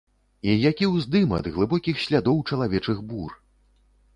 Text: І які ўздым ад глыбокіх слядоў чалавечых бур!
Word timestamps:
І 0.53 0.53
які 0.61 0.87
ўздым 0.93 1.35
ад 1.39 1.49
глыбокіх 1.57 1.99
слядоў 2.07 2.41
чалавечых 2.53 3.05
бур! 3.11 3.31